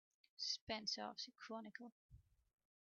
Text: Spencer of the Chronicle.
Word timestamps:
Spencer 0.37 1.03
of 1.03 1.17
the 1.17 1.31
Chronicle. 1.37 1.93